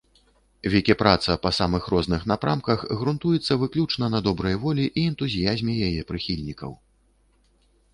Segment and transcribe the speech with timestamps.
[0.75, 6.71] Вікіпраца па самых розных напрамках грунтуецца выключна на добрай волі і энтузіязме яе прыхільнікаў.